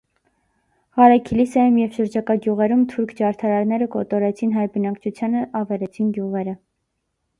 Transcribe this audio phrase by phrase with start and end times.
[0.99, 6.57] Ղարաքիլիսայում և շրջակա գյուղերում թուրք ջարդարարները կոտորեցին հայ բնակչությանը, ավերեցին գյուղերը։